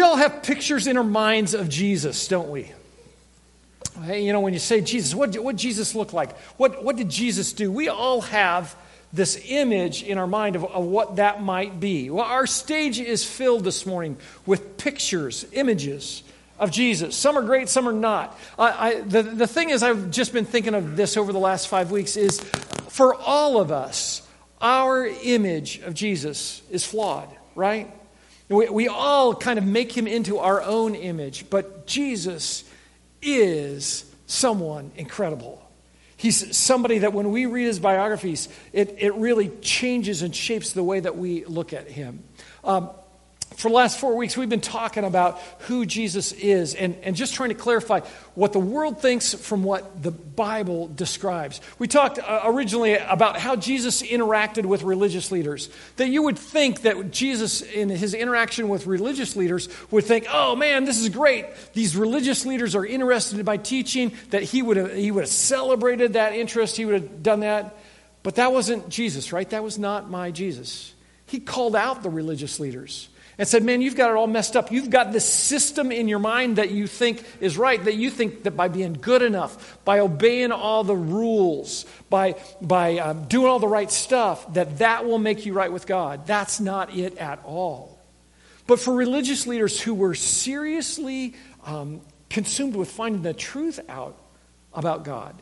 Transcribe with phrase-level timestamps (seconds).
[0.00, 2.72] We all have pictures in our minds of Jesus, don't we?
[4.02, 6.34] Hey, you know, when you say Jesus, what what Jesus look like?
[6.56, 7.70] What, what did Jesus do?
[7.70, 8.74] We all have
[9.12, 12.08] this image in our mind of, of what that might be.
[12.08, 14.16] Well, our stage is filled this morning
[14.46, 16.22] with pictures, images
[16.58, 17.14] of Jesus.
[17.14, 18.38] Some are great, some are not.
[18.58, 21.68] I, I, the, the thing is, I've just been thinking of this over the last
[21.68, 22.40] five weeks, is
[22.88, 24.26] for all of us,
[24.62, 27.94] our image of Jesus is flawed, right?
[28.50, 32.64] We, we all kind of make him into our own image, but Jesus
[33.22, 35.66] is someone incredible.
[36.16, 40.82] He's somebody that when we read his biographies, it, it really changes and shapes the
[40.82, 42.24] way that we look at him.
[42.62, 42.90] Um,
[43.56, 47.34] for the last four weeks, we've been talking about who Jesus is and, and just
[47.34, 48.00] trying to clarify
[48.34, 51.60] what the world thinks from what the Bible describes.
[51.78, 55.68] We talked uh, originally about how Jesus interacted with religious leaders.
[55.96, 60.56] That you would think that Jesus, in his interaction with religious leaders, would think, oh
[60.56, 61.44] man, this is great.
[61.74, 65.28] These religious leaders are interested in my teaching, that he would have, he would have
[65.28, 67.76] celebrated that interest, he would have done that.
[68.22, 69.48] But that wasn't Jesus, right?
[69.50, 70.94] That was not my Jesus.
[71.26, 73.09] He called out the religious leaders
[73.40, 74.70] and said, Man, you've got it all messed up.
[74.70, 78.42] You've got this system in your mind that you think is right, that you think
[78.42, 83.58] that by being good enough, by obeying all the rules, by, by um, doing all
[83.58, 86.26] the right stuff, that that will make you right with God.
[86.26, 87.98] That's not it at all.
[88.66, 91.32] But for religious leaders who were seriously
[91.64, 94.18] um, consumed with finding the truth out
[94.74, 95.34] about God,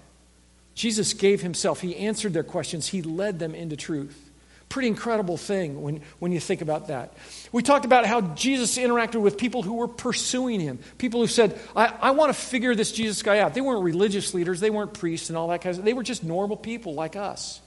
[0.76, 1.80] Jesus gave himself.
[1.80, 4.27] He answered their questions, he led them into truth.
[4.68, 7.14] Pretty incredible thing when, when you think about that.
[7.52, 11.58] We talked about how Jesus interacted with people who were pursuing him, people who said,
[11.74, 13.54] I, I want to figure this Jesus guy out.
[13.54, 15.84] They weren't religious leaders, they weren't priests and all that kind of stuff.
[15.86, 17.60] They were just normal people like us.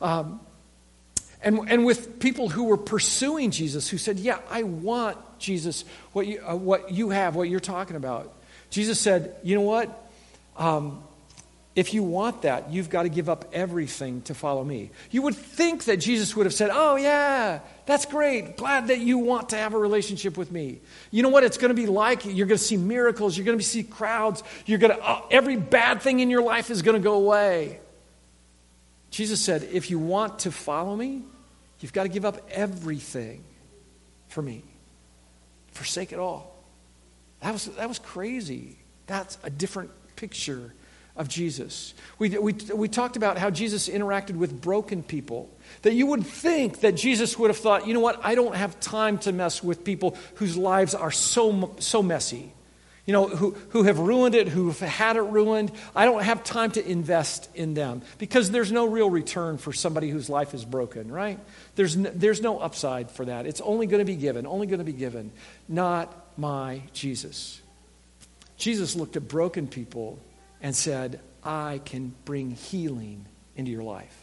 [0.00, 0.40] Um,
[1.42, 6.26] and, and with people who were pursuing Jesus, who said, Yeah, I want Jesus, what
[6.26, 8.32] you, uh, what you have, what you're talking about.
[8.68, 10.10] Jesus said, You know what?
[10.56, 11.02] Um,
[11.76, 14.90] if you want that, you've got to give up everything to follow me.
[15.10, 18.56] You would think that Jesus would have said, Oh, yeah, that's great.
[18.56, 20.80] Glad that you want to have a relationship with me.
[21.12, 22.24] You know what it's going to be like?
[22.24, 23.36] You're going to see miracles.
[23.36, 24.42] You're going to see crowds.
[24.66, 27.78] You're going to, uh, every bad thing in your life is going to go away.
[29.10, 31.22] Jesus said, If you want to follow me,
[31.78, 33.44] you've got to give up everything
[34.26, 34.64] for me.
[35.70, 36.52] Forsake it all.
[37.42, 38.76] That was, that was crazy.
[39.06, 40.72] That's a different picture
[41.16, 41.94] of Jesus.
[42.18, 45.50] We, we, we talked about how Jesus interacted with broken people.
[45.82, 48.78] That you would think that Jesus would have thought, you know what, I don't have
[48.80, 52.52] time to mess with people whose lives are so, so messy.
[53.06, 55.72] You know, who, who have ruined it, who've had it ruined.
[55.96, 60.10] I don't have time to invest in them because there's no real return for somebody
[60.10, 61.38] whose life is broken, right?
[61.74, 63.46] There's no, there's no upside for that.
[63.46, 65.32] It's only going to be given, only going to be given.
[65.68, 67.60] Not my Jesus.
[68.56, 70.20] Jesus looked at broken people
[70.62, 73.26] and said, I can bring healing
[73.56, 74.16] into your life.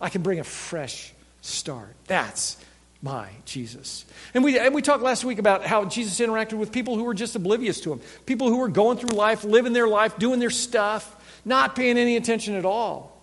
[0.00, 1.94] I can bring a fresh start.
[2.06, 2.56] That's
[3.02, 4.06] my Jesus.
[4.32, 7.14] And we, and we talked last week about how Jesus interacted with people who were
[7.14, 10.50] just oblivious to him, people who were going through life, living their life, doing their
[10.50, 11.14] stuff,
[11.44, 13.14] not paying any attention at all.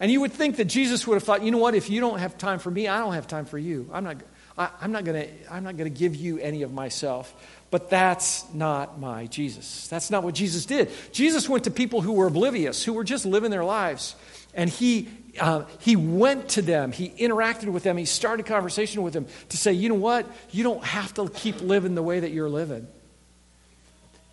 [0.00, 2.18] And you would think that Jesus would have thought, you know what, if you don't
[2.18, 3.88] have time for me, I don't have time for you.
[3.92, 4.16] I'm not,
[4.58, 7.32] I, I'm not going to give you any of myself.
[7.70, 9.86] But that's not my Jesus.
[9.86, 10.90] That's not what Jesus did.
[11.12, 14.16] Jesus went to people who were oblivious, who were just living their lives.
[14.54, 15.08] And he,
[15.38, 19.26] uh, he went to them, he interacted with them, he started a conversation with them
[19.50, 20.26] to say, you know what?
[20.50, 22.88] You don't have to keep living the way that you're living.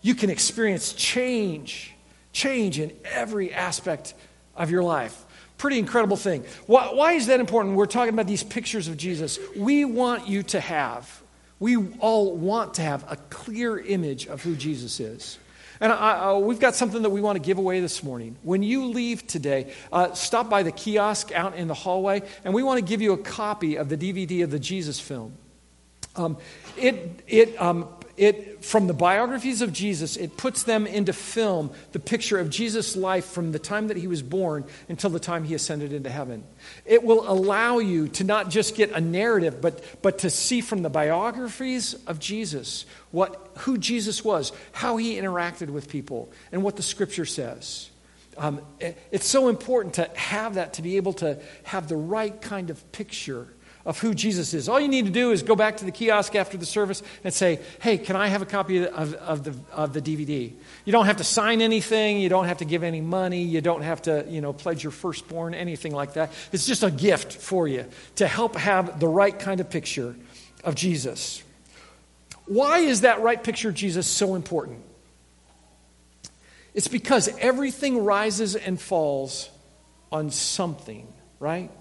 [0.02, 1.94] You can experience change,
[2.34, 4.16] change in every aspect
[4.56, 5.26] of your life.
[5.60, 6.44] Pretty incredible thing.
[6.66, 7.76] Why, why is that important?
[7.76, 9.38] We're talking about these pictures of Jesus.
[9.56, 11.22] We want you to have
[11.60, 15.40] we all want to have a clear image of who Jesus is.
[15.80, 18.36] And I, I, we've got something that we want to give away this morning.
[18.42, 22.64] When you leave today, uh, stop by the kiosk out in the hallway, and we
[22.64, 25.34] want to give you a copy of the DVD of the Jesus film.
[26.16, 26.38] Um,
[26.78, 27.88] it it um,
[28.18, 32.96] it, from the biographies of Jesus, it puts them into film the picture of Jesus'
[32.96, 36.44] life from the time that he was born until the time he ascended into heaven.
[36.84, 40.82] It will allow you to not just get a narrative, but, but to see from
[40.82, 46.76] the biographies of Jesus what, who Jesus was, how he interacted with people, and what
[46.76, 47.92] the scripture says.
[48.36, 52.40] Um, it, it's so important to have that, to be able to have the right
[52.42, 53.48] kind of picture
[53.88, 54.68] of who Jesus is.
[54.68, 57.34] All you need to do is go back to the kiosk after the service and
[57.34, 60.52] say, hey, can I have a copy of, of, the, of the DVD?
[60.84, 62.20] You don't have to sign anything.
[62.20, 63.44] You don't have to give any money.
[63.44, 66.34] You don't have to, you know, pledge your firstborn, anything like that.
[66.52, 67.86] It's just a gift for you
[68.18, 70.18] to help have the right kind of picture
[70.66, 71.42] of Jesus.
[72.46, 74.84] Why is that right picture of Jesus so important?
[76.74, 79.50] It's because everything rises and falls
[80.12, 81.08] on something,
[81.40, 81.72] right?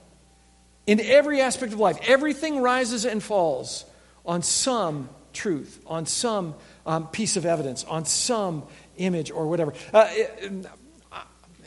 [0.87, 3.85] In every aspect of life, everything rises and falls
[4.25, 6.55] on some truth, on some
[6.87, 8.63] um, piece of evidence, on some
[8.97, 9.75] image or whatever.
[9.93, 10.67] Uh, it,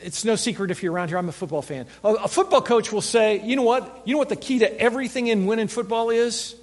[0.02, 1.86] it's no secret if you're around here, I'm a football fan.
[2.02, 4.02] A, a football coach will say, you know what?
[4.04, 6.54] You know what the key to everything in winning football is?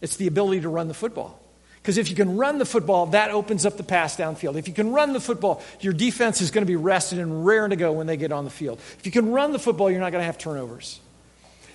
[0.00, 1.40] It's the ability to run the football.
[1.82, 4.56] Because if you can run the football, that opens up the pass downfield.
[4.56, 7.70] If you can run the football, your defense is going to be rested and raring
[7.70, 8.80] to go when they get on the field.
[8.98, 11.00] If you can run the football, you're not going to have turnovers.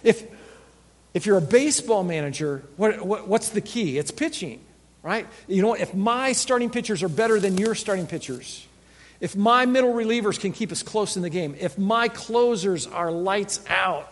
[0.04, 0.26] If,
[1.14, 3.98] if you're a baseball manager, what, what, what's the key?
[3.98, 4.62] It's pitching,
[5.04, 5.28] right?
[5.48, 8.66] You know, if my starting pitchers are better than your starting pitchers,
[9.20, 13.12] if my middle relievers can keep us close in the game, if my closers are
[13.12, 14.12] lights out,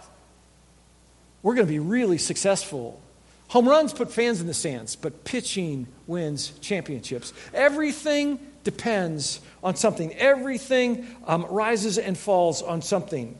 [1.42, 3.02] we're going to be really successful
[3.50, 7.34] Home runs put fans in the stands, but pitching wins championships.
[7.54, 13.36] Everything depends on something, everything um, rises and falls on something.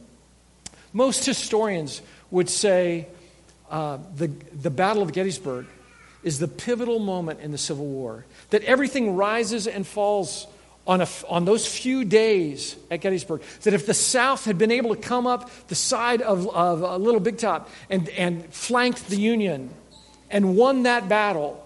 [0.94, 2.02] Most historians
[2.32, 3.08] would say
[3.70, 5.66] uh, the, the Battle of Gettysburg
[6.24, 10.48] is the pivotal moment in the Civil War, that everything rises and falls
[10.86, 14.96] on, a, on those few days at Gettysburg that if the South had been able
[14.96, 19.16] to come up the side of, of a Little Big Top and, and flanked the
[19.16, 19.70] Union
[20.32, 21.64] and won that battle,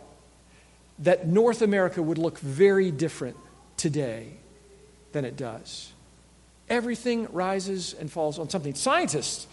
[1.00, 3.38] that North America would look very different
[3.78, 4.34] today
[5.14, 5.92] than it does.
[6.70, 8.76] Everything rises and falls on something.
[8.76, 9.48] Scientists,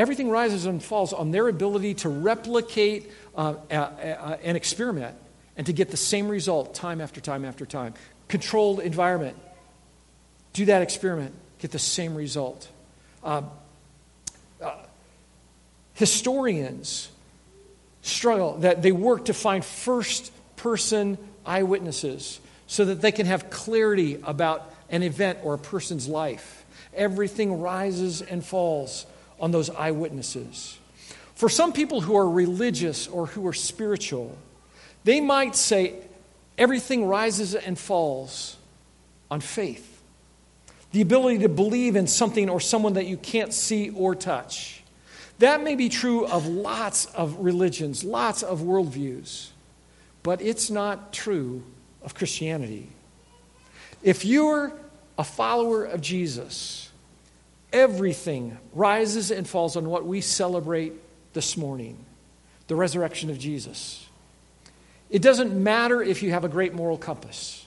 [0.00, 5.16] everything rises and falls on their ability to replicate uh, an experiment
[5.56, 7.94] and to get the same result time after time after time.
[8.28, 9.36] Controlled environment.
[10.52, 12.68] Do that experiment, get the same result.
[13.22, 13.42] Uh,
[14.60, 14.74] uh,
[15.94, 17.10] historians
[18.02, 24.18] struggle, that they work to find first person eyewitnesses so that they can have clarity
[24.24, 26.64] about an event or a person's life.
[26.94, 29.06] Everything rises and falls
[29.40, 30.78] on those eyewitnesses.
[31.34, 34.36] For some people who are religious or who are spiritual,
[35.04, 35.94] they might say
[36.58, 38.56] everything rises and falls
[39.30, 40.02] on faith.
[40.92, 44.82] The ability to believe in something or someone that you can't see or touch.
[45.38, 49.48] That may be true of lots of religions, lots of worldviews,
[50.22, 51.62] but it's not true
[52.02, 52.90] of Christianity.
[54.02, 54.72] If you're
[55.18, 56.89] a follower of Jesus,
[57.72, 60.92] everything rises and falls on what we celebrate
[61.32, 62.04] this morning
[62.68, 64.06] the resurrection of Jesus.
[65.10, 67.66] It doesn't matter if you have a great moral compass.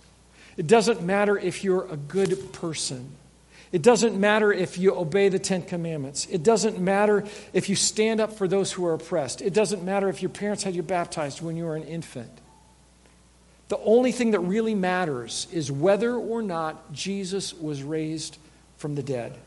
[0.55, 3.11] It doesn't matter if you're a good person.
[3.73, 6.27] It doesn't matter if you obey the Ten Commandments.
[6.27, 9.41] It doesn't matter if you stand up for those who are oppressed.
[9.41, 12.31] It doesn't matter if your parents had you baptized when you were an infant.
[13.69, 18.37] The only thing that really matters is whether or not Jesus was raised
[18.77, 19.37] from the dead.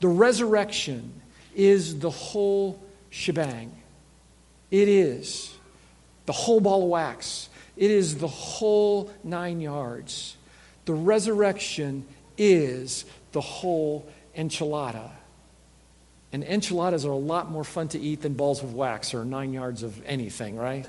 [0.00, 1.20] The resurrection
[1.54, 3.72] is the whole shebang.
[4.70, 5.54] It is
[6.26, 7.48] the whole ball of wax.
[7.76, 10.36] It is the whole nine yards.
[10.84, 12.06] The resurrection
[12.36, 15.10] is the whole enchilada.
[16.32, 19.52] And enchiladas are a lot more fun to eat than balls of wax or nine
[19.52, 20.88] yards of anything, right?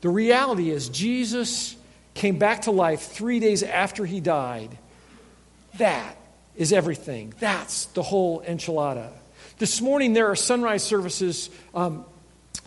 [0.00, 1.76] The reality is, Jesus
[2.14, 4.76] came back to life three days after he died.
[5.78, 6.16] That
[6.56, 7.34] is everything.
[7.38, 9.10] That's the whole enchilada.
[9.58, 12.04] This morning, there are sunrise services um,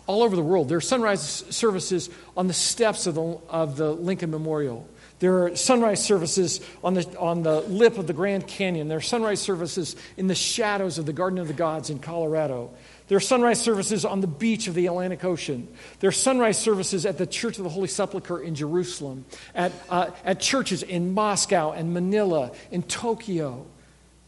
[0.06, 0.68] all over the world.
[0.68, 4.88] There are sunrise services on the steps of the, of the Lincoln Memorial.
[5.20, 8.88] There are sunrise services on the, on the lip of the Grand Canyon.
[8.88, 12.70] There are sunrise services in the shadows of the Garden of the Gods in Colorado.
[13.06, 15.68] There are sunrise services on the beach of the Atlantic Ocean.
[15.98, 20.10] There are sunrise services at the Church of the Holy Sepulchre in Jerusalem, at, uh,
[20.24, 23.66] at churches in Moscow and Manila, in Tokyo,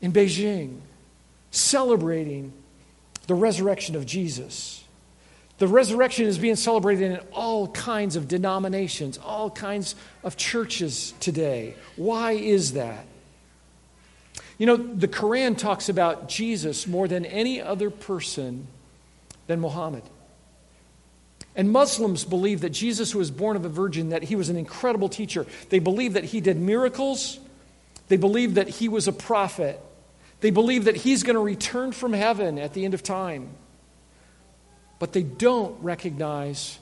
[0.03, 0.81] in Beijing,
[1.51, 2.53] celebrating
[3.29, 4.85] the resurrection of Jesus.
[5.59, 9.95] The resurrection is being celebrated in all kinds of denominations, all kinds
[10.25, 11.77] of churches today.
[11.97, 13.07] Why is that?
[14.59, 18.67] You know, the Quran talks about Jesus more than any other person
[19.47, 20.03] than Muhammad.
[21.55, 25.09] And Muslims believe that Jesus was born of a virgin, that he was an incredible
[25.09, 25.47] teacher.
[25.69, 27.39] They believe that he did miracles.
[28.09, 29.81] They believe that he was a prophet.
[30.43, 33.49] They believe that he's going to return from heaven at the end of time
[35.03, 36.79] but they don't recognize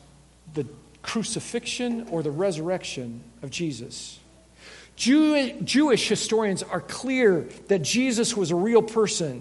[0.52, 0.67] the
[1.00, 4.19] crucifixion or the resurrection of Jesus.
[4.95, 9.40] Jew, Jewish historians are clear that Jesus was a real person,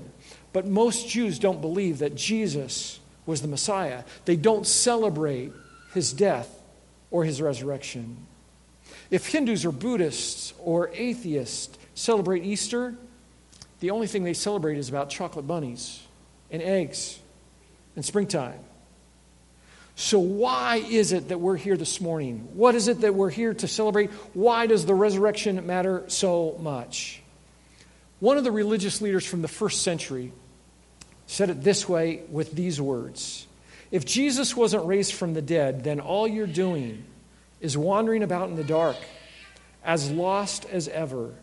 [0.54, 4.06] but most Jews don't believe that Jesus was the Messiah.
[4.24, 5.52] They don't celebrate
[5.94, 6.48] his death
[7.12, 8.16] or his resurrection.
[9.12, 12.96] If Hindus or Buddhists or atheists celebrate Easter,
[13.80, 16.02] the only thing they celebrate is about chocolate bunnies
[16.52, 17.20] and eggs
[17.96, 18.60] and springtime.
[19.96, 22.48] So, why is it that we're here this morning?
[22.54, 24.12] What is it that we're here to celebrate?
[24.34, 27.22] Why does the resurrection matter so much?
[28.22, 30.32] One of the religious leaders from the first century
[31.28, 33.46] said it this way with these words
[33.92, 37.04] If Jesus wasn't raised from the dead, then all you're doing
[37.60, 38.96] is wandering about in the dark,
[39.84, 41.34] as lost as ever.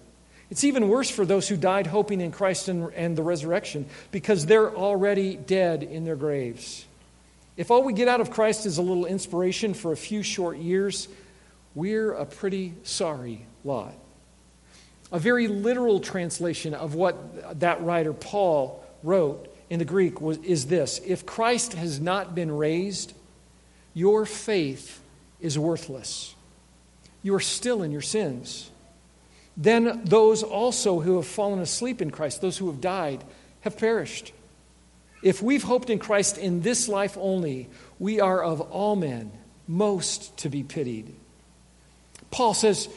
[0.50, 4.46] It's even worse for those who died hoping in Christ and, and the resurrection because
[4.46, 6.84] they're already dead in their graves.
[7.56, 10.58] If all we get out of Christ is a little inspiration for a few short
[10.58, 11.08] years,
[11.74, 13.94] we're a pretty sorry lot.
[15.10, 20.66] A very literal translation of what that writer Paul wrote in the Greek was, is
[20.66, 23.12] this If Christ has not been raised,
[23.94, 25.00] your faith
[25.40, 26.34] is worthless.
[27.22, 28.70] You are still in your sins.
[29.56, 33.24] Then those also who have fallen asleep in Christ, those who have died,
[33.60, 34.32] have perished.
[35.22, 39.32] If we've hoped in Christ in this life only, we are of all men
[39.66, 41.14] most to be pitied.
[42.30, 42.88] Paul says,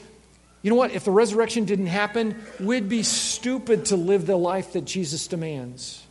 [0.61, 0.91] you know what?
[0.91, 6.05] If the resurrection didn't happen, we'd be stupid to live the life that Jesus demands.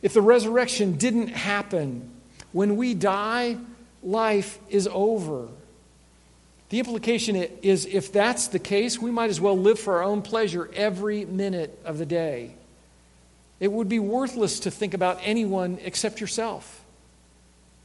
[0.00, 2.10] If the resurrection didn't happen,
[2.52, 3.56] when we die,
[4.02, 5.48] life is over.
[6.72, 10.22] The implication is if that's the case, we might as well live for our own
[10.22, 12.54] pleasure every minute of the day.
[13.60, 16.82] It would be worthless to think about anyone except yourself,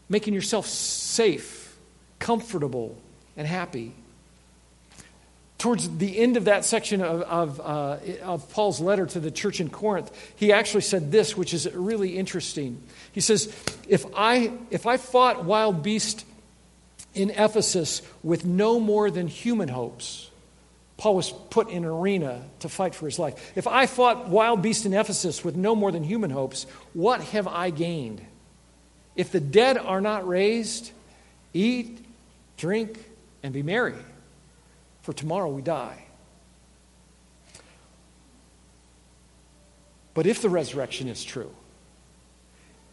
[0.08, 1.76] making yourself safe,
[2.20, 2.98] comfortable,
[3.36, 3.94] and happy.
[5.58, 9.60] Towards the end of that section of, of, uh, of Paul's letter to the church
[9.60, 12.82] in Corinth, he actually said this, which is really interesting.
[13.12, 13.54] He says,
[13.90, 16.24] If I, if I fought wild beasts
[17.18, 20.30] in Ephesus with no more than human hopes,
[20.98, 23.54] Paul was put in an arena to fight for his life.
[23.56, 27.48] If I fought wild beasts in Ephesus with no more than human hopes, what have
[27.48, 28.22] I gained?
[29.16, 30.92] If the dead are not raised,
[31.54, 32.04] eat,
[32.58, 32.98] drink,
[33.44, 33.96] and be merry,
[35.04, 36.04] for tomorrow we die.
[40.16, 41.54] But if the resurrection is true,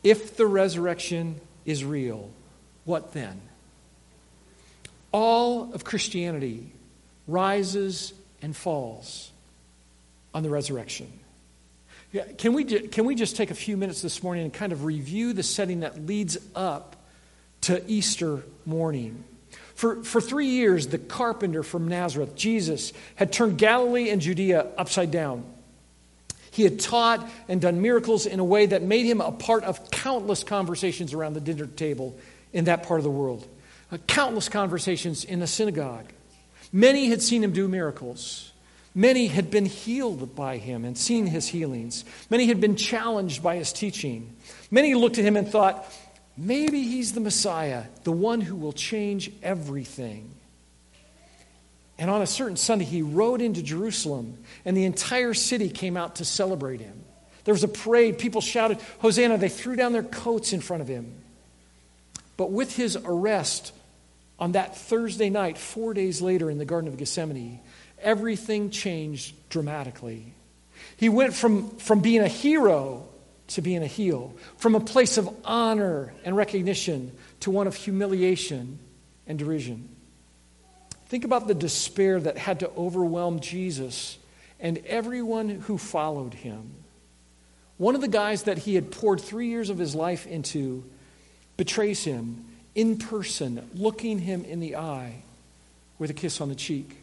[0.02, 2.30] if the resurrection is real,
[2.84, 3.40] what then?
[5.14, 6.72] All of Christianity
[7.28, 9.30] rises and falls
[10.34, 11.06] on the resurrection.
[12.36, 15.32] Can, we, can we just take a few minutes this morning and kind of review
[15.32, 16.96] the setting that leads up
[17.60, 19.22] to Easter morning?
[19.76, 25.12] For, for three years, the carpenter from Nazareth, Jesus, had turned Galilee and Judea upside
[25.12, 25.44] down.
[26.50, 29.92] He had taught and done miracles in a way that made him a part of
[29.92, 32.18] countless conversations around the dinner table
[32.52, 33.46] in that part of the world.
[33.98, 36.06] Countless conversations in the synagogue.
[36.72, 38.52] Many had seen him do miracles.
[38.94, 42.04] Many had been healed by him and seen his healings.
[42.30, 44.36] Many had been challenged by his teaching.
[44.70, 45.84] Many looked at him and thought,
[46.36, 50.30] maybe he's the Messiah, the one who will change everything.
[51.98, 56.16] And on a certain Sunday, he rode into Jerusalem, and the entire city came out
[56.16, 57.04] to celebrate him.
[57.44, 58.18] There was a parade.
[58.18, 59.38] People shouted, Hosanna.
[59.38, 61.14] They threw down their coats in front of him.
[62.36, 63.72] But with his arrest,
[64.38, 67.60] on that Thursday night, four days later in the Garden of Gethsemane,
[68.00, 70.34] everything changed dramatically.
[70.96, 73.08] He went from, from being a hero
[73.48, 78.78] to being a heel, from a place of honor and recognition to one of humiliation
[79.26, 79.88] and derision.
[81.06, 84.18] Think about the despair that had to overwhelm Jesus
[84.58, 86.72] and everyone who followed him.
[87.76, 90.84] One of the guys that he had poured three years of his life into
[91.56, 95.22] betrays him in person, looking him in the eye
[95.98, 96.98] with a kiss on the cheek.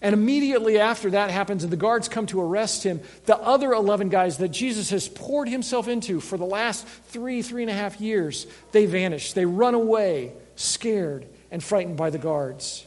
[0.00, 4.08] And immediately after that happens, and the guards come to arrest him, the other 11
[4.08, 8.00] guys that Jesus has poured himself into for the last three, three and a half
[8.00, 9.32] years, they vanish.
[9.32, 12.84] They run away, scared and frightened by the guards.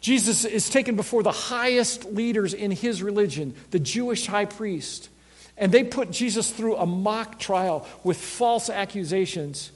[0.00, 5.10] Jesus is taken before the highest leaders in his religion, the Jewish high priest.
[5.58, 9.70] And they put Jesus through a mock trial with false accusations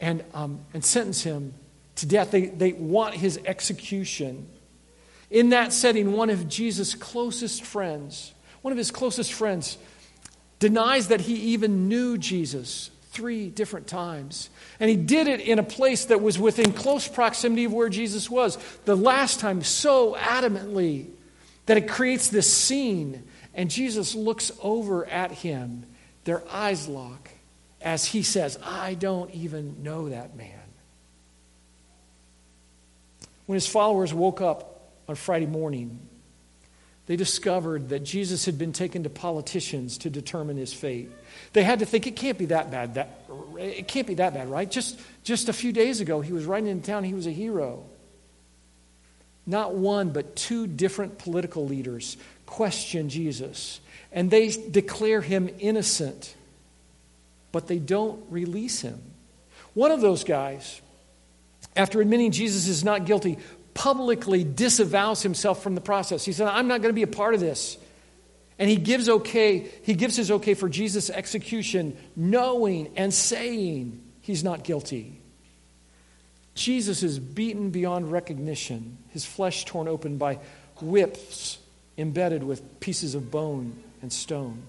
[0.00, 1.54] and, um, and sentence him
[1.96, 2.30] to death.
[2.30, 4.48] They, they want his execution.
[5.30, 9.78] In that setting, one of Jesus' closest friends, one of his closest friends,
[10.58, 14.50] denies that he even knew Jesus three different times.
[14.78, 18.28] And he did it in a place that was within close proximity of where Jesus
[18.28, 18.58] was.
[18.84, 21.06] The last time, so adamantly
[21.64, 23.24] that it creates this scene.
[23.54, 25.86] And Jesus looks over at him.
[26.24, 27.30] Their eyes lock
[27.86, 30.50] as he says, I don't even know that man.
[33.46, 36.00] When his followers woke up on Friday morning,
[37.06, 41.12] they discovered that Jesus had been taken to politicians to determine his fate.
[41.52, 42.94] They had to think it can't be that bad.
[42.94, 43.20] That,
[43.56, 44.68] it can't be that bad, right?
[44.68, 47.84] Just, just a few days ago, he was riding in town, he was a hero.
[49.46, 52.16] Not one, but two different political leaders
[52.46, 56.35] question Jesus, and they declare him innocent,
[57.56, 59.00] but they don't release him.
[59.72, 60.82] One of those guys,
[61.74, 63.38] after admitting Jesus is not guilty,
[63.72, 66.22] publicly disavows himself from the process.
[66.22, 67.78] He said, I'm not going to be a part of this.
[68.58, 74.44] And he gives okay, he gives his okay for Jesus' execution, knowing and saying he's
[74.44, 75.18] not guilty.
[76.54, 80.40] Jesus is beaten beyond recognition, his flesh torn open by
[80.82, 81.56] whips
[81.96, 84.62] embedded with pieces of bone and stone.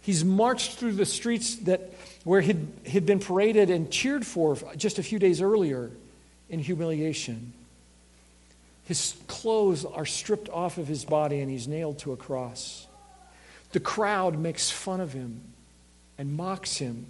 [0.00, 1.92] He's marched through the streets that
[2.24, 5.90] where he'd, he'd been paraded and cheered for just a few days earlier
[6.48, 7.52] in humiliation.
[8.84, 12.86] His clothes are stripped off of his body and he's nailed to a cross.
[13.72, 15.42] The crowd makes fun of him
[16.18, 17.06] and mocks him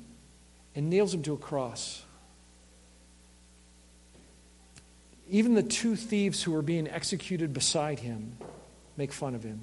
[0.76, 2.02] and nails him to a cross.
[5.29, 8.37] Even the two thieves who were being executed beside him
[8.97, 9.61] make fun of him.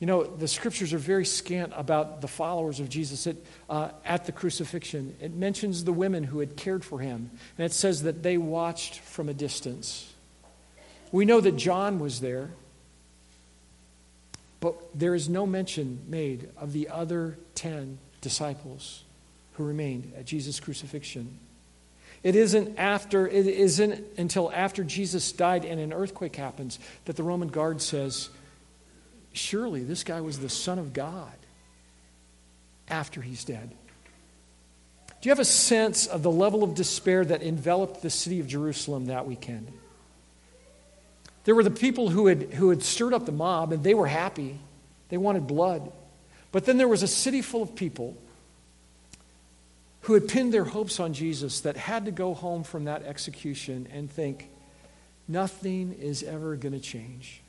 [0.00, 3.36] You know, the scriptures are very scant about the followers of Jesus at,
[3.68, 5.14] uh, at the crucifixion.
[5.20, 9.00] It mentions the women who had cared for him, and it says that they watched
[9.00, 10.12] from a distance.
[11.12, 12.50] We know that John was there,
[14.60, 19.04] but there is no mention made of the other 10 disciples
[19.54, 21.38] who remained at Jesus' crucifixion.
[22.22, 27.22] It isn't after it isn't until after Jesus died and an earthquake happens that the
[27.22, 28.28] Roman guard says,
[29.32, 31.32] "Surely this guy was the son of God."
[32.88, 33.70] After he's dead.
[35.20, 38.46] Do you have a sense of the level of despair that enveloped the city of
[38.46, 39.72] Jerusalem that weekend?
[41.44, 44.06] There were the people who had, who had stirred up the mob, and they were
[44.06, 44.58] happy.
[45.08, 45.92] They wanted blood.
[46.52, 48.16] But then there was a city full of people
[50.02, 53.86] who had pinned their hopes on Jesus that had to go home from that execution
[53.92, 54.48] and think,
[55.28, 57.42] nothing is ever going to change.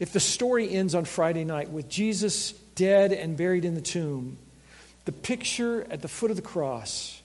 [0.00, 4.38] If the story ends on Friday night with Jesus dead and buried in the tomb,
[5.04, 7.22] the picture at the foot of the cross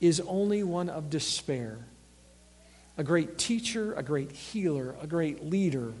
[0.00, 1.78] is only one of despair
[2.98, 5.92] a great teacher, a great healer, a great leader,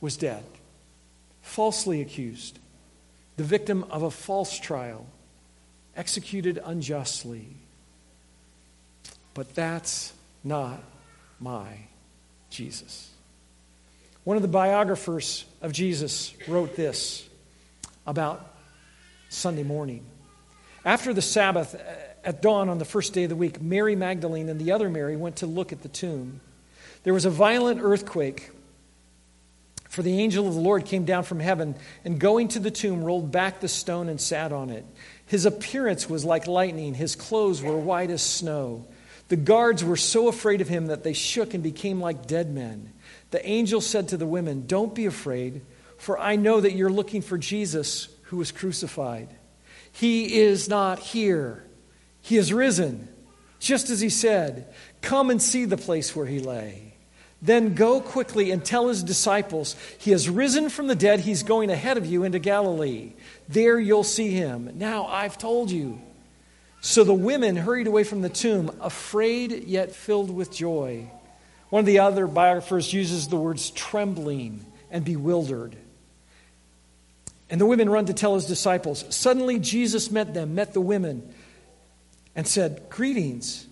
[0.00, 0.42] was dead,
[1.42, 2.58] falsely accused,
[3.36, 5.06] the victim of a false trial,
[5.94, 7.46] executed unjustly.
[9.34, 10.82] But that's not
[11.38, 11.68] my
[12.48, 13.10] Jesus.
[14.24, 17.28] One of the biographers of Jesus wrote this
[18.06, 18.54] about
[19.28, 20.04] Sunday morning.
[20.84, 21.78] After the Sabbath, uh,
[22.24, 25.16] at dawn on the first day of the week, Mary Magdalene and the other Mary
[25.16, 26.40] went to look at the tomb.
[27.02, 28.50] There was a violent earthquake,
[29.88, 33.02] for the angel of the Lord came down from heaven and, going to the tomb,
[33.02, 34.86] rolled back the stone and sat on it.
[35.26, 38.86] His appearance was like lightning, his clothes were white as snow.
[39.28, 42.92] The guards were so afraid of him that they shook and became like dead men.
[43.32, 45.62] The angel said to the women, Don't be afraid,
[45.98, 49.28] for I know that you're looking for Jesus who was crucified.
[49.90, 51.64] He is not here
[52.22, 53.08] he is risen,
[53.58, 54.72] just as he said.
[55.02, 56.94] Come and see the place where he lay.
[57.42, 61.20] Then go quickly and tell his disciples, He has risen from the dead.
[61.20, 63.14] He's going ahead of you into Galilee.
[63.48, 64.70] There you'll see him.
[64.74, 66.00] Now I've told you.
[66.80, 71.10] So the women hurried away from the tomb, afraid yet filled with joy.
[71.72, 75.74] One of the other biographers uses the words trembling and bewildered.
[77.48, 79.06] And the women run to tell his disciples.
[79.08, 81.32] Suddenly Jesus met them, met the women
[82.36, 83.66] and said, Greetings.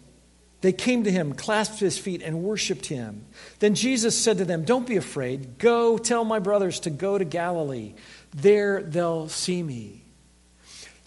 [0.63, 3.27] They came to him, clasped his feet, and worshiped him.
[3.59, 5.59] Then Jesus said to them, Don't be afraid.
[5.59, 7.93] Go tell my brothers to go to Galilee.
[8.35, 10.00] There they'll see me.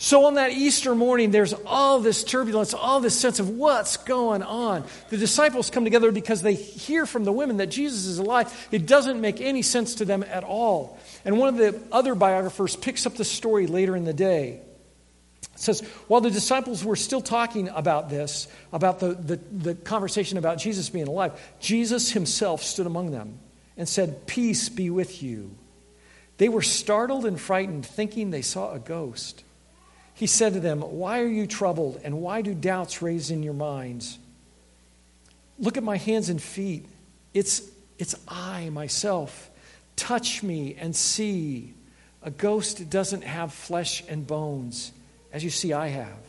[0.03, 4.43] So on that Easter morning, there's all this turbulence, all this sense of what's going
[4.43, 4.83] on.
[5.07, 8.67] The disciples come together because they hear from the women that Jesus is alive.
[8.69, 10.99] It doesn't make any sense to them at all.
[11.23, 14.59] And one of the other biographers picks up the story later in the day.
[15.53, 20.37] It says, while the disciples were still talking about this, about the, the, the, conversation
[20.37, 23.39] about Jesus being alive, Jesus himself stood among them
[23.77, 25.55] and said, Peace be with you.
[26.39, 29.45] They were startled and frightened, thinking they saw a ghost.
[30.13, 33.53] He said to them, Why are you troubled, and why do doubts raise in your
[33.53, 34.19] minds?
[35.59, 36.85] Look at my hands and feet.
[37.33, 37.61] It's,
[37.97, 39.49] it's I, myself.
[39.95, 41.73] Touch me and see.
[42.21, 44.91] A ghost doesn't have flesh and bones
[45.31, 46.19] as you see I have.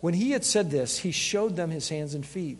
[0.00, 2.58] When he had said this, he showed them his hands and feet.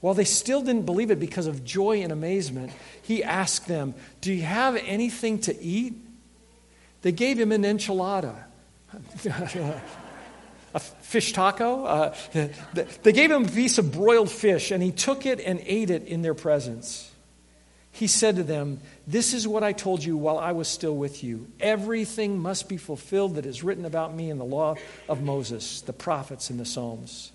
[0.00, 4.32] While they still didn't believe it because of joy and amazement, he asked them, Do
[4.32, 5.94] you have anything to eat?
[7.02, 8.44] They gave him an enchilada.
[10.74, 11.84] A fish taco.
[11.84, 12.14] Uh,
[13.02, 16.04] they gave him a piece of broiled fish, and he took it and ate it
[16.04, 17.10] in their presence.
[17.90, 21.24] He said to them, This is what I told you while I was still with
[21.24, 21.48] you.
[21.58, 24.76] Everything must be fulfilled that is written about me in the law
[25.08, 27.32] of Moses, the prophets, and the Psalms.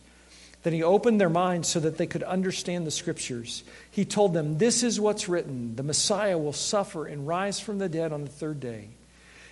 [0.62, 3.66] Then he opened their minds so that they could understand the scriptures.
[3.92, 7.90] He told them, This is what's written the Messiah will suffer and rise from the
[7.90, 8.88] dead on the third day.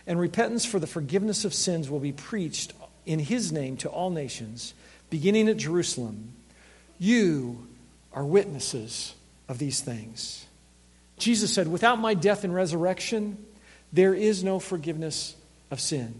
[0.08, 2.74] And repentance for the forgiveness of sins will be preached
[3.06, 4.74] in his name to all nations,
[5.10, 6.34] beginning at Jerusalem.
[7.00, 7.68] You
[8.14, 9.16] are witnesses
[9.48, 10.46] of these things.
[11.18, 13.38] Jesus said, Without my death and resurrection,
[13.94, 15.36] there is no forgiveness
[15.70, 16.16] of sin.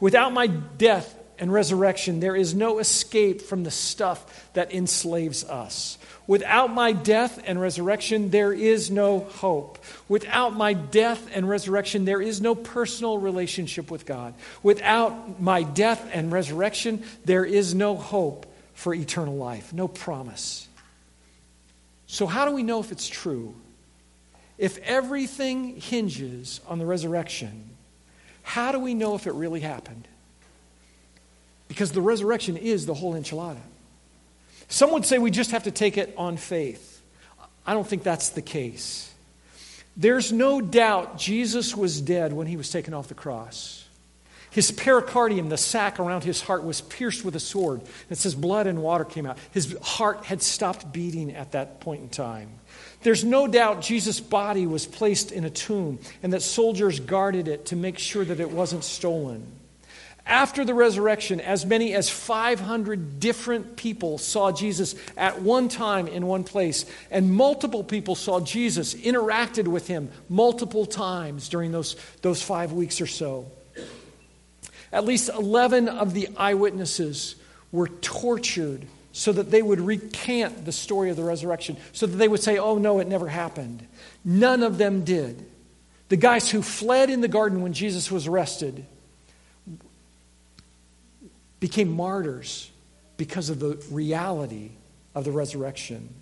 [0.00, 5.98] Without my death and resurrection, there is no escape from the stuff that enslaves us.
[6.26, 9.78] Without my death and resurrection, there is no hope.
[10.08, 14.34] Without my death and resurrection, there is no personal relationship with God.
[14.62, 20.68] Without my death and resurrection, there is no hope for eternal life, no promise.
[22.06, 23.54] So, how do we know if it's true?
[24.58, 27.70] If everything hinges on the resurrection,
[28.42, 30.06] how do we know if it really happened?
[31.72, 33.56] Because the resurrection is the whole enchilada.
[34.68, 37.00] Some would say we just have to take it on faith.
[37.66, 39.10] I don't think that's the case.
[39.96, 43.88] There's no doubt Jesus was dead when he was taken off the cross.
[44.50, 47.80] His pericardium, the sac around his heart, was pierced with a sword.
[48.10, 49.38] It says blood and water came out.
[49.52, 52.50] His heart had stopped beating at that point in time.
[53.02, 57.64] There's no doubt Jesus' body was placed in a tomb and that soldiers guarded it
[57.66, 59.46] to make sure that it wasn't stolen.
[60.24, 66.26] After the resurrection, as many as 500 different people saw Jesus at one time in
[66.26, 72.40] one place, and multiple people saw Jesus, interacted with him multiple times during those, those
[72.40, 73.50] five weeks or so.
[74.92, 77.34] At least 11 of the eyewitnesses
[77.72, 82.28] were tortured so that they would recant the story of the resurrection, so that they
[82.28, 83.86] would say, oh, no, it never happened.
[84.24, 85.44] None of them did.
[86.08, 88.86] The guys who fled in the garden when Jesus was arrested
[91.62, 92.68] became martyrs
[93.16, 94.72] because of the reality
[95.14, 96.12] of the resurrection.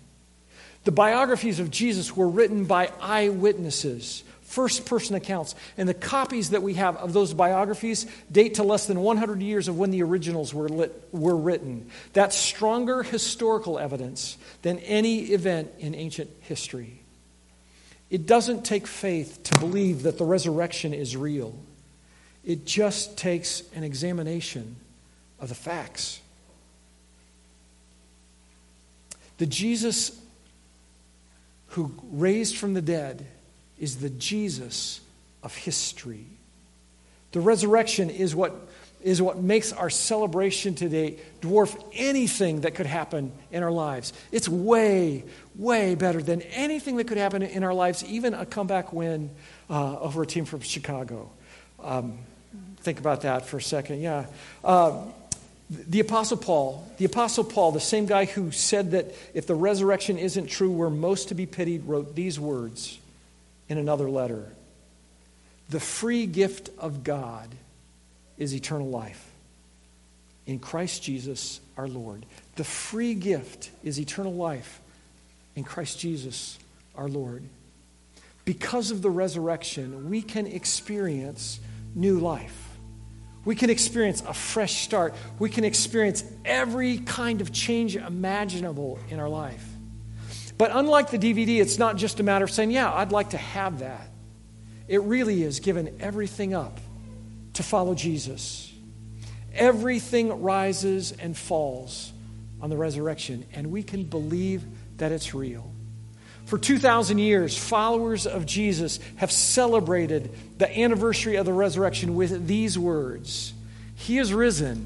[0.83, 5.55] The biographies of Jesus were written by eyewitnesses first person accounts.
[5.77, 9.67] And the copies that we have of those biographies date to less than 100 years
[9.67, 11.89] of when the originals were, lit, were written.
[12.13, 17.01] That's stronger historical evidence than any event in ancient history.
[18.11, 21.57] It doesn't take faith to believe that the resurrection is real,
[22.45, 24.75] it just takes an examination
[25.41, 26.21] of the facts.
[29.39, 30.21] The Jesus
[31.69, 33.25] who raised from the dead
[33.79, 35.01] is the Jesus
[35.41, 36.27] of history.
[37.31, 38.53] The resurrection is what,
[39.01, 44.13] is what makes our celebration today dwarf anything that could happen in our lives.
[44.31, 45.23] It's way,
[45.55, 49.31] way better than anything that could happen in our lives, even a comeback win
[49.69, 51.31] uh, over a team from Chicago.
[51.81, 52.19] Um,
[52.81, 54.01] think about that for a second.
[54.01, 54.25] Yeah.
[54.63, 55.05] Uh,
[55.71, 60.17] the Apostle Paul, the Apostle Paul, the same guy who said that if the resurrection
[60.17, 62.99] isn't true, we're most to be pitied, wrote these words
[63.69, 64.51] in another letter.
[65.69, 67.47] The free gift of God
[68.37, 69.31] is eternal life
[70.45, 72.25] in Christ Jesus our Lord.
[72.57, 74.81] The free gift is eternal life
[75.55, 76.59] in Christ Jesus
[76.95, 77.43] our Lord.
[78.43, 81.61] Because of the resurrection, we can experience
[81.95, 82.60] new life.
[83.43, 85.15] We can experience a fresh start.
[85.39, 89.65] We can experience every kind of change imaginable in our life.
[90.57, 93.37] But unlike the DVD, it's not just a matter of saying, yeah, I'd like to
[93.37, 94.07] have that.
[94.87, 96.79] It really is giving everything up
[97.53, 98.71] to follow Jesus.
[99.53, 102.13] Everything rises and falls
[102.61, 104.63] on the resurrection, and we can believe
[104.97, 105.71] that it's real.
[106.51, 112.77] For 2,000 years, followers of Jesus have celebrated the anniversary of the resurrection with these
[112.77, 113.53] words
[113.95, 114.85] He is risen.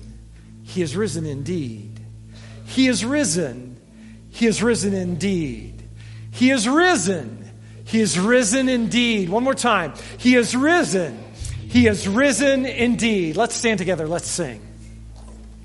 [0.61, 1.99] He is risen indeed.
[2.67, 3.81] He is risen.
[4.29, 5.81] He is risen indeed.
[6.29, 7.49] He is risen.
[7.85, 9.29] He is risen indeed.
[9.29, 9.95] One more time.
[10.19, 11.17] He is risen.
[11.67, 13.37] He is risen indeed.
[13.37, 14.07] Let's stand together.
[14.07, 14.61] Let's sing.